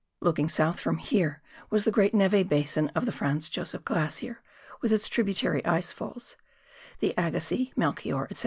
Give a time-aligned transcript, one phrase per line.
[0.19, 4.41] Looking south from here was the great neve basin of the Franz Josef Glacier
[4.81, 6.35] with its tributary ice falls,
[7.01, 8.39] the Agassiz, Melchior, &c.